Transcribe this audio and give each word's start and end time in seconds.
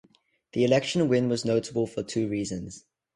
The 0.53 0.63
election 0.63 1.07
win 1.09 1.29
was 1.29 1.45
notable 1.45 1.85
for 1.85 2.01
two 2.01 2.27
reasons. 2.27 2.85